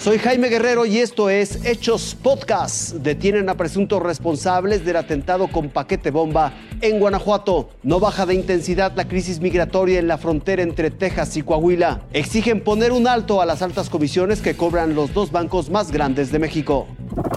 Soy 0.00 0.16
Jaime 0.16 0.48
Guerrero 0.48 0.86
y 0.86 0.96
esto 0.96 1.28
es 1.28 1.62
Hechos 1.62 2.16
Podcast. 2.22 2.92
Detienen 2.94 3.50
a 3.50 3.58
presuntos 3.58 4.02
responsables 4.02 4.82
del 4.82 4.96
atentado 4.96 5.48
con 5.48 5.68
paquete 5.68 6.10
bomba 6.10 6.54
en 6.80 6.98
Guanajuato. 6.98 7.68
No 7.82 8.00
baja 8.00 8.24
de 8.24 8.32
intensidad 8.32 8.94
la 8.96 9.06
crisis 9.06 9.40
migratoria 9.40 9.98
en 9.98 10.08
la 10.08 10.16
frontera 10.16 10.62
entre 10.62 10.90
Texas 10.90 11.36
y 11.36 11.42
Coahuila. 11.42 12.00
Exigen 12.14 12.64
poner 12.64 12.92
un 12.92 13.06
alto 13.06 13.42
a 13.42 13.44
las 13.44 13.60
altas 13.60 13.90
comisiones 13.90 14.40
que 14.40 14.56
cobran 14.56 14.94
los 14.94 15.12
dos 15.12 15.32
bancos 15.32 15.68
más 15.68 15.92
grandes 15.92 16.32
de 16.32 16.38
México. 16.38 16.88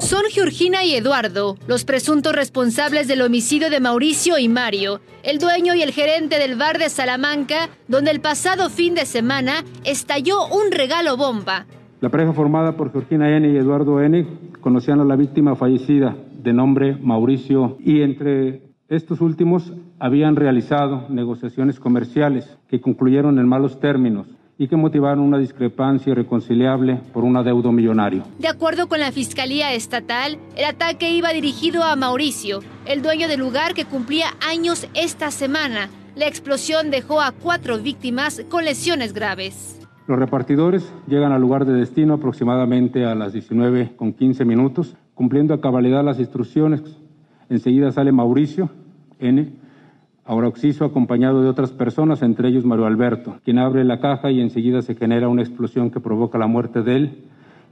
Son 0.00 0.24
Georgina 0.28 0.84
y 0.84 0.96
Eduardo, 0.96 1.56
los 1.68 1.84
presuntos 1.84 2.32
responsables 2.32 3.06
del 3.06 3.22
homicidio 3.22 3.70
de 3.70 3.78
Mauricio 3.78 4.36
y 4.36 4.48
Mario, 4.48 5.00
el 5.22 5.38
dueño 5.38 5.76
y 5.76 5.82
el 5.82 5.92
gerente 5.92 6.40
del 6.40 6.56
bar 6.56 6.78
de 6.78 6.90
Salamanca, 6.90 7.68
donde 7.86 8.10
el 8.10 8.20
pasado 8.20 8.68
fin 8.68 8.96
de 8.96 9.06
semana 9.06 9.64
estalló 9.84 10.48
un 10.48 10.72
regalo 10.72 11.16
bomba. 11.16 11.66
La 12.00 12.10
pareja 12.10 12.32
formada 12.32 12.76
por 12.76 12.92
Georgina 12.92 13.36
N. 13.36 13.48
y 13.48 13.56
Eduardo 13.56 14.00
N. 14.00 14.24
conocían 14.60 15.00
a 15.00 15.04
la 15.04 15.16
víctima 15.16 15.56
fallecida 15.56 16.16
de 16.32 16.52
nombre 16.52 16.96
Mauricio 16.96 17.76
y 17.80 18.02
entre 18.02 18.62
estos 18.88 19.20
últimos 19.20 19.72
habían 19.98 20.36
realizado 20.36 21.06
negociaciones 21.08 21.80
comerciales 21.80 22.56
que 22.68 22.80
concluyeron 22.80 23.40
en 23.40 23.48
malos 23.48 23.80
términos 23.80 24.28
y 24.58 24.68
que 24.68 24.76
motivaron 24.76 25.20
una 25.20 25.38
discrepancia 25.38 26.12
irreconciliable 26.12 27.00
por 27.12 27.24
un 27.24 27.36
adeudo 27.36 27.72
millonario. 27.72 28.22
De 28.38 28.46
acuerdo 28.46 28.86
con 28.86 29.00
la 29.00 29.10
Fiscalía 29.10 29.74
Estatal, 29.74 30.38
el 30.56 30.64
ataque 30.66 31.10
iba 31.10 31.32
dirigido 31.32 31.82
a 31.82 31.96
Mauricio, 31.96 32.60
el 32.86 33.02
dueño 33.02 33.26
del 33.26 33.40
lugar 33.40 33.74
que 33.74 33.84
cumplía 33.84 34.28
años 34.48 34.88
esta 34.94 35.32
semana. 35.32 35.90
La 36.14 36.28
explosión 36.28 36.92
dejó 36.92 37.20
a 37.20 37.32
cuatro 37.32 37.78
víctimas 37.78 38.44
con 38.48 38.64
lesiones 38.64 39.12
graves. 39.12 39.77
Los 40.08 40.18
repartidores 40.18 40.90
llegan 41.06 41.32
al 41.32 41.42
lugar 41.42 41.66
de 41.66 41.74
destino 41.74 42.14
aproximadamente 42.14 43.04
a 43.04 43.14
las 43.14 43.34
19 43.34 43.92
con 43.94 44.14
15 44.14 44.46
minutos, 44.46 44.96
cumpliendo 45.12 45.52
a 45.52 45.60
cabalidad 45.60 46.02
las 46.02 46.18
instrucciones. 46.18 46.80
Enseguida 47.50 47.92
sale 47.92 48.10
Mauricio 48.10 48.70
N. 49.18 49.52
Ahora 50.24 50.48
Oxiso 50.48 50.86
acompañado 50.86 51.42
de 51.42 51.50
otras 51.50 51.72
personas, 51.72 52.22
entre 52.22 52.48
ellos 52.48 52.64
Mario 52.64 52.86
Alberto, 52.86 53.36
quien 53.44 53.58
abre 53.58 53.84
la 53.84 54.00
caja 54.00 54.30
y 54.30 54.40
enseguida 54.40 54.80
se 54.80 54.94
genera 54.94 55.28
una 55.28 55.42
explosión 55.42 55.90
que 55.90 56.00
provoca 56.00 56.38
la 56.38 56.46
muerte 56.46 56.80
de 56.80 56.96
él 56.96 57.24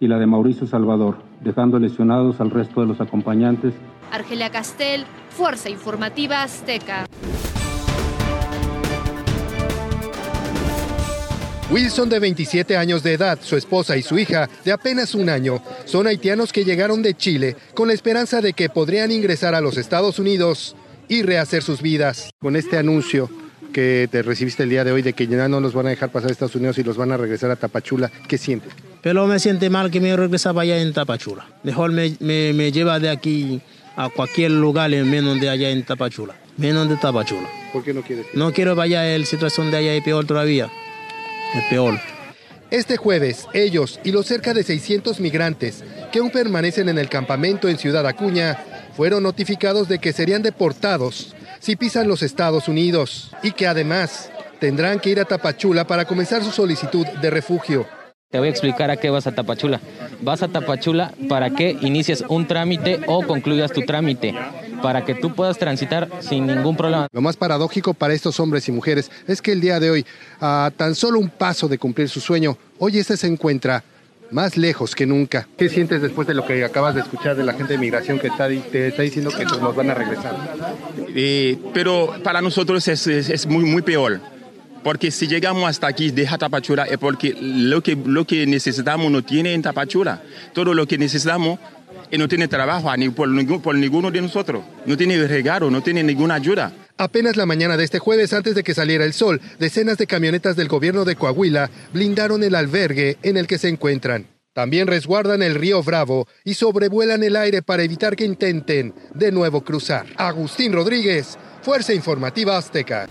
y 0.00 0.08
la 0.08 0.18
de 0.18 0.26
Mauricio 0.26 0.66
Salvador, 0.66 1.18
dejando 1.40 1.78
lesionados 1.78 2.40
al 2.40 2.50
resto 2.50 2.80
de 2.80 2.88
los 2.88 3.00
acompañantes. 3.00 3.74
Argelia 4.10 4.50
Castel, 4.50 5.04
Fuerza 5.28 5.70
Informativa 5.70 6.42
Azteca. 6.42 7.06
Wilson, 11.74 12.08
de 12.08 12.20
27 12.20 12.76
años 12.76 13.02
de 13.02 13.14
edad, 13.14 13.36
su 13.42 13.56
esposa 13.56 13.96
y 13.96 14.02
su 14.02 14.16
hija, 14.16 14.48
de 14.64 14.70
apenas 14.70 15.12
un 15.16 15.28
año, 15.28 15.60
son 15.86 16.06
haitianos 16.06 16.52
que 16.52 16.64
llegaron 16.64 17.02
de 17.02 17.14
Chile 17.14 17.56
con 17.74 17.88
la 17.88 17.94
esperanza 17.94 18.40
de 18.40 18.52
que 18.52 18.68
podrían 18.68 19.10
ingresar 19.10 19.56
a 19.56 19.60
los 19.60 19.76
Estados 19.76 20.20
Unidos 20.20 20.76
y 21.08 21.22
rehacer 21.22 21.64
sus 21.64 21.82
vidas. 21.82 22.30
Con 22.38 22.54
este 22.54 22.78
anuncio 22.78 23.28
que 23.72 24.08
te 24.08 24.22
recibiste 24.22 24.62
el 24.62 24.68
día 24.68 24.84
de 24.84 24.92
hoy 24.92 25.02
de 25.02 25.14
que 25.14 25.26
ya 25.26 25.48
no 25.48 25.58
los 25.58 25.74
van 25.74 25.86
a 25.86 25.88
dejar 25.88 26.12
pasar 26.12 26.30
a 26.30 26.32
Estados 26.32 26.54
Unidos 26.54 26.78
y 26.78 26.84
los 26.84 26.96
van 26.96 27.10
a 27.10 27.16
regresar 27.16 27.50
a 27.50 27.56
Tapachula, 27.56 28.08
¿qué 28.28 28.38
sientes? 28.38 28.72
Pero 29.02 29.26
me 29.26 29.40
siente 29.40 29.68
mal 29.68 29.90
que 29.90 30.00
me 30.00 30.16
regresaba 30.16 30.62
allá 30.62 30.78
en 30.80 30.92
Tapachula. 30.92 31.44
Mejor 31.64 31.90
me, 31.90 32.16
me, 32.20 32.70
lleva 32.70 33.00
de 33.00 33.10
aquí 33.10 33.60
a 33.96 34.10
cualquier 34.10 34.52
lugar 34.52 34.90
menos 34.90 35.40
de 35.40 35.48
allá 35.50 35.70
en 35.70 35.82
Tapachula. 35.82 36.36
Menos 36.56 36.88
de 36.88 36.94
Tapachula. 36.98 37.48
¿Por 37.72 37.82
qué 37.82 37.92
no 37.92 38.02
quieres? 38.02 38.26
No 38.32 38.52
quiero 38.52 38.76
vaya 38.76 39.02
a 39.02 39.18
la 39.18 39.26
situación 39.26 39.72
de 39.72 39.78
allá 39.78 39.96
y 39.96 40.00
peor 40.02 40.24
todavía 40.24 40.70
peor. 41.68 41.98
Este 42.70 42.96
jueves, 42.96 43.46
ellos 43.52 44.00
y 44.02 44.10
los 44.10 44.26
cerca 44.26 44.52
de 44.54 44.64
600 44.64 45.20
migrantes 45.20 45.84
que 46.10 46.18
aún 46.18 46.30
permanecen 46.30 46.88
en 46.88 46.98
el 46.98 47.08
campamento 47.08 47.68
en 47.68 47.78
Ciudad 47.78 48.06
Acuña 48.06 48.58
fueron 48.96 49.22
notificados 49.22 49.88
de 49.88 49.98
que 49.98 50.12
serían 50.12 50.42
deportados 50.42 51.34
si 51.60 51.76
pisan 51.76 52.08
los 52.08 52.22
Estados 52.22 52.68
Unidos 52.68 53.30
y 53.42 53.52
que 53.52 53.66
además 53.66 54.30
tendrán 54.58 54.98
que 54.98 55.10
ir 55.10 55.20
a 55.20 55.24
Tapachula 55.24 55.86
para 55.86 56.04
comenzar 56.04 56.42
su 56.42 56.50
solicitud 56.50 57.06
de 57.06 57.30
refugio. 57.30 57.86
Te 58.30 58.38
voy 58.38 58.48
a 58.48 58.50
explicar 58.50 58.90
a 58.90 58.96
qué 58.96 59.10
vas 59.10 59.28
a 59.28 59.32
Tapachula. 59.32 59.80
Vas 60.20 60.42
a 60.42 60.48
Tapachula 60.48 61.12
para 61.28 61.50
que 61.50 61.76
inicies 61.82 62.24
un 62.28 62.48
trámite 62.48 63.00
o 63.06 63.24
concluyas 63.24 63.70
tu 63.70 63.82
trámite, 63.82 64.34
para 64.84 65.02
que 65.02 65.14
tú 65.14 65.34
puedas 65.34 65.56
transitar 65.56 66.10
sin 66.20 66.46
ningún 66.46 66.76
problema. 66.76 67.08
Lo 67.10 67.22
más 67.22 67.38
paradójico 67.38 67.94
para 67.94 68.12
estos 68.12 68.38
hombres 68.38 68.68
y 68.68 68.72
mujeres 68.72 69.10
es 69.26 69.40
que 69.40 69.52
el 69.52 69.62
día 69.62 69.80
de 69.80 69.90
hoy, 69.90 70.06
a 70.42 70.70
tan 70.76 70.94
solo 70.94 71.18
un 71.18 71.30
paso 71.30 71.68
de 71.68 71.78
cumplir 71.78 72.10
su 72.10 72.20
sueño, 72.20 72.58
hoy 72.78 72.98
este 72.98 73.16
se 73.16 73.26
encuentra 73.26 73.82
más 74.30 74.58
lejos 74.58 74.94
que 74.94 75.06
nunca. 75.06 75.48
¿Qué 75.56 75.70
sientes 75.70 76.02
después 76.02 76.28
de 76.28 76.34
lo 76.34 76.44
que 76.44 76.62
acabas 76.62 76.94
de 76.94 77.00
escuchar 77.00 77.34
de 77.34 77.44
la 77.44 77.54
gente 77.54 77.72
de 77.72 77.78
migración 77.78 78.18
que 78.18 78.26
está, 78.26 78.46
te 78.48 78.88
está 78.88 79.00
diciendo 79.00 79.30
que 79.30 79.46
nos 79.46 79.74
van 79.74 79.88
a 79.88 79.94
regresar? 79.94 80.36
Eh, 81.14 81.56
pero 81.72 82.16
para 82.22 82.42
nosotros 82.42 82.86
es, 82.86 83.06
es 83.06 83.46
muy, 83.46 83.64
muy 83.64 83.80
peor 83.80 84.20
porque 84.82 85.10
si 85.10 85.26
llegamos 85.26 85.66
hasta 85.66 85.86
aquí, 85.86 86.10
deja 86.10 86.36
Tapachula, 86.36 86.84
es 86.84 86.98
porque 86.98 87.34
lo 87.40 87.82
que, 87.82 87.96
lo 87.96 88.26
que 88.26 88.46
necesitamos 88.46 89.10
no 89.10 89.24
tiene 89.24 89.54
en 89.54 89.62
Tapachula. 89.62 90.22
Todo 90.52 90.74
lo 90.74 90.86
que 90.86 90.98
necesitamos 90.98 91.58
y 92.10 92.18
no 92.18 92.28
tiene 92.28 92.48
trabajo 92.48 92.94
ni 92.96 93.08
por, 93.10 93.28
ninguno 93.28 94.10
de 94.10 94.22
nosotros. 94.22 94.64
No 94.86 94.96
tiene 94.96 95.26
regalo, 95.26 95.70
no 95.70 95.82
tiene 95.82 96.02
ninguna 96.02 96.34
ayuda. 96.34 96.72
Apenas 96.96 97.36
la 97.36 97.46
mañana 97.46 97.76
de 97.76 97.84
este 97.84 97.98
jueves, 97.98 98.32
antes 98.32 98.54
de 98.54 98.62
que 98.62 98.74
saliera 98.74 99.04
el 99.04 99.12
sol, 99.12 99.40
decenas 99.58 99.98
de 99.98 100.06
camionetas 100.06 100.56
del 100.56 100.68
gobierno 100.68 101.04
de 101.04 101.16
Coahuila 101.16 101.70
blindaron 101.92 102.42
el 102.44 102.54
albergue 102.54 103.18
en 103.22 103.36
el 103.36 103.46
que 103.46 103.58
se 103.58 103.68
encuentran. 103.68 104.28
También 104.52 104.86
resguardan 104.86 105.42
el 105.42 105.56
río 105.56 105.82
Bravo 105.82 106.28
y 106.44 106.54
sobrevuelan 106.54 107.24
el 107.24 107.34
aire 107.34 107.62
para 107.62 107.82
evitar 107.82 108.14
que 108.14 108.24
intenten 108.24 108.94
de 109.12 109.32
nuevo 109.32 109.64
cruzar. 109.64 110.06
Agustín 110.16 110.72
Rodríguez, 110.72 111.36
Fuerza 111.62 111.92
Informativa 111.92 112.56
Azteca. 112.56 113.08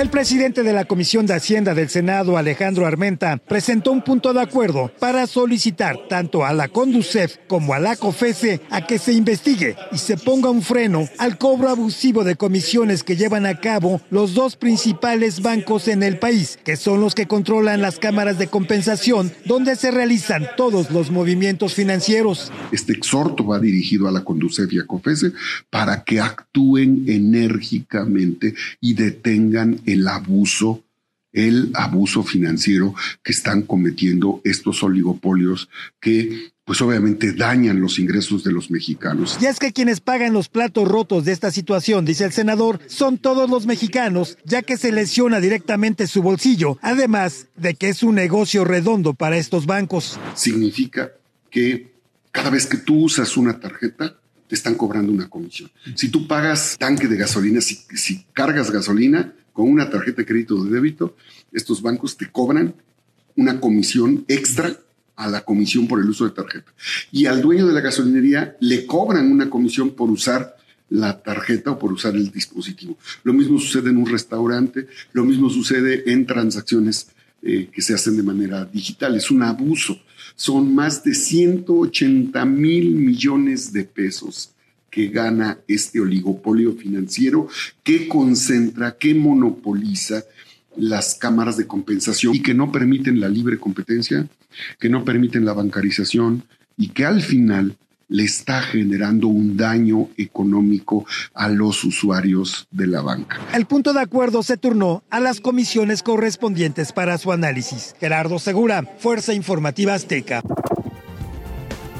El 0.00 0.08
presidente 0.08 0.62
de 0.62 0.72
la 0.72 0.86
Comisión 0.86 1.26
de 1.26 1.34
Hacienda 1.34 1.74
del 1.74 1.90
Senado, 1.90 2.38
Alejandro 2.38 2.86
Armenta, 2.86 3.36
presentó 3.36 3.92
un 3.92 4.00
punto 4.00 4.32
de 4.32 4.40
acuerdo 4.40 4.90
para 4.98 5.26
solicitar 5.26 6.08
tanto 6.08 6.42
a 6.42 6.54
la 6.54 6.68
Conducef 6.68 7.36
como 7.46 7.74
a 7.74 7.78
la 7.78 7.96
COFESE 7.96 8.62
a 8.70 8.86
que 8.86 8.96
se 8.96 9.12
investigue 9.12 9.76
y 9.92 9.98
se 9.98 10.16
ponga 10.16 10.48
un 10.48 10.62
freno 10.62 11.06
al 11.18 11.36
cobro 11.36 11.68
abusivo 11.68 12.24
de 12.24 12.36
comisiones 12.36 13.04
que 13.04 13.14
llevan 13.14 13.44
a 13.44 13.60
cabo 13.60 14.00
los 14.08 14.32
dos 14.32 14.56
principales 14.56 15.42
bancos 15.42 15.86
en 15.86 16.02
el 16.02 16.18
país, 16.18 16.58
que 16.64 16.78
son 16.78 17.02
los 17.02 17.14
que 17.14 17.26
controlan 17.26 17.82
las 17.82 17.98
cámaras 17.98 18.38
de 18.38 18.46
compensación 18.46 19.30
donde 19.44 19.76
se 19.76 19.90
realizan 19.90 20.46
todos 20.56 20.90
los 20.90 21.10
movimientos 21.10 21.74
financieros. 21.74 22.50
Este 22.72 22.94
exhorto 22.94 23.44
va 23.44 23.58
dirigido 23.58 24.08
a 24.08 24.12
la 24.12 24.24
Conducef 24.24 24.72
y 24.72 24.78
a 24.78 24.86
COFESE 24.86 25.32
para 25.68 26.04
que 26.04 26.20
actúen 26.20 27.04
enérgicamente 27.06 28.54
y 28.80 28.94
detengan 28.94 29.78
el 29.92 30.06
abuso, 30.08 30.82
el 31.32 31.70
abuso 31.74 32.22
financiero 32.22 32.94
que 33.22 33.32
están 33.32 33.62
cometiendo 33.62 34.40
estos 34.44 34.82
oligopolios 34.82 35.68
que 36.00 36.52
pues 36.64 36.80
obviamente 36.82 37.32
dañan 37.32 37.80
los 37.80 37.98
ingresos 37.98 38.44
de 38.44 38.52
los 38.52 38.70
mexicanos. 38.70 39.36
Y 39.40 39.46
es 39.46 39.58
que 39.58 39.72
quienes 39.72 39.98
pagan 40.00 40.32
los 40.32 40.48
platos 40.48 40.86
rotos 40.86 41.24
de 41.24 41.32
esta 41.32 41.50
situación, 41.50 42.04
dice 42.04 42.24
el 42.24 42.32
senador, 42.32 42.78
son 42.86 43.18
todos 43.18 43.50
los 43.50 43.66
mexicanos, 43.66 44.38
ya 44.44 44.62
que 44.62 44.76
se 44.76 44.92
lesiona 44.92 45.40
directamente 45.40 46.06
su 46.06 46.22
bolsillo, 46.22 46.78
además 46.80 47.48
de 47.56 47.74
que 47.74 47.88
es 47.88 48.04
un 48.04 48.14
negocio 48.14 48.64
redondo 48.64 49.14
para 49.14 49.36
estos 49.36 49.66
bancos. 49.66 50.20
Significa 50.36 51.10
que 51.50 51.92
cada 52.30 52.50
vez 52.50 52.66
que 52.66 52.76
tú 52.76 53.02
usas 53.02 53.36
una 53.36 53.58
tarjeta, 53.58 54.20
te 54.46 54.54
están 54.54 54.74
cobrando 54.74 55.12
una 55.12 55.28
comisión. 55.28 55.70
Si 55.94 56.08
tú 56.08 56.26
pagas 56.26 56.76
tanque 56.78 57.06
de 57.06 57.16
gasolina, 57.16 57.60
si, 57.60 57.76
si 57.94 58.24
cargas 58.32 58.70
gasolina, 58.70 59.32
con 59.52 59.68
una 59.68 59.90
tarjeta 59.90 60.18
de 60.18 60.26
crédito 60.26 60.62
de 60.62 60.70
débito, 60.70 61.16
estos 61.52 61.82
bancos 61.82 62.16
te 62.16 62.30
cobran 62.30 62.74
una 63.36 63.60
comisión 63.60 64.24
extra 64.28 64.76
a 65.16 65.28
la 65.28 65.42
comisión 65.42 65.86
por 65.86 66.00
el 66.00 66.08
uso 66.08 66.24
de 66.24 66.30
tarjeta. 66.30 66.72
Y 67.12 67.26
al 67.26 67.42
dueño 67.42 67.66
de 67.66 67.74
la 67.74 67.80
gasolinería 67.80 68.56
le 68.60 68.86
cobran 68.86 69.30
una 69.30 69.50
comisión 69.50 69.90
por 69.90 70.10
usar 70.10 70.56
la 70.88 71.22
tarjeta 71.22 71.72
o 71.72 71.78
por 71.78 71.92
usar 71.92 72.14
el 72.16 72.30
dispositivo. 72.30 72.98
Lo 73.22 73.32
mismo 73.32 73.58
sucede 73.58 73.90
en 73.90 73.98
un 73.98 74.06
restaurante, 74.06 74.88
lo 75.12 75.24
mismo 75.24 75.50
sucede 75.50 76.10
en 76.10 76.26
transacciones 76.26 77.08
eh, 77.42 77.68
que 77.72 77.82
se 77.82 77.94
hacen 77.94 78.16
de 78.16 78.22
manera 78.22 78.64
digital. 78.64 79.14
Es 79.14 79.30
un 79.30 79.42
abuso. 79.42 79.98
Son 80.34 80.74
más 80.74 81.04
de 81.04 81.14
180 81.14 82.44
mil 82.44 82.94
millones 82.94 83.72
de 83.72 83.84
pesos 83.84 84.52
que 84.90 85.08
gana 85.08 85.58
este 85.68 86.00
oligopolio 86.00 86.74
financiero 86.74 87.48
que 87.82 88.08
concentra, 88.08 88.96
que 88.98 89.14
monopoliza 89.14 90.24
las 90.76 91.14
cámaras 91.14 91.56
de 91.56 91.66
compensación 91.66 92.34
y 92.34 92.42
que 92.42 92.54
no 92.54 92.72
permiten 92.72 93.20
la 93.20 93.28
libre 93.28 93.58
competencia, 93.58 94.26
que 94.78 94.88
no 94.88 95.04
permiten 95.04 95.44
la 95.44 95.52
bancarización 95.52 96.44
y 96.76 96.88
que 96.88 97.04
al 97.04 97.22
final 97.22 97.76
le 98.08 98.24
está 98.24 98.60
generando 98.60 99.28
un 99.28 99.56
daño 99.56 100.08
económico 100.16 101.06
a 101.32 101.48
los 101.48 101.84
usuarios 101.84 102.66
de 102.72 102.88
la 102.88 103.02
banca. 103.02 103.38
El 103.54 103.66
punto 103.66 103.92
de 103.92 104.00
acuerdo 104.00 104.42
se 104.42 104.56
turnó 104.56 105.04
a 105.10 105.20
las 105.20 105.40
comisiones 105.40 106.02
correspondientes 106.02 106.92
para 106.92 107.18
su 107.18 107.30
análisis. 107.30 107.94
Gerardo 108.00 108.40
Segura, 108.40 108.82
Fuerza 108.98 109.32
Informativa 109.32 109.94
Azteca. 109.94 110.42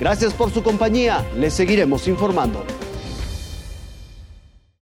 Gracias 0.00 0.32
por 0.32 0.50
su 0.50 0.62
compañía. 0.62 1.26
Les 1.36 1.52
seguiremos 1.52 2.08
informando. 2.08 2.64